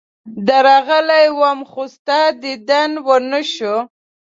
[0.47, 3.75] درغلی وم، خو ستا دیدن ونه شو.